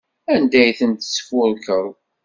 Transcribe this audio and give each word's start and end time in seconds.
Anda 0.33 0.57
ay 0.61 0.71
tent-tesfurkeḍ? 0.79 1.85